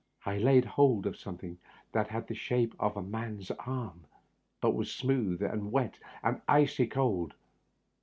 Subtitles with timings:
[0.25, 1.59] I laid hold of something
[1.91, 4.05] that had the shape of a man's arm,
[4.59, 7.35] but was smooth, and wet, and icy cold.